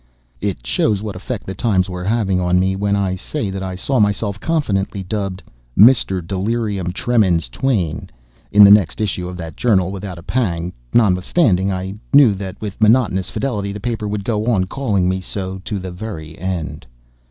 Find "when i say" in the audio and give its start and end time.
2.75-3.51